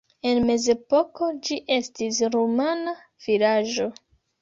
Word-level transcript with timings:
En 0.29 0.39
mezepoko 0.45 1.29
ĝi 1.49 1.59
estis 1.77 2.25
rumana 2.39 2.99
vilaĝo. 3.31 3.93